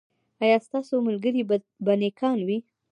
[0.43, 1.41] ایا ستاسو ملګري
[1.85, 2.57] به نیکان وي؟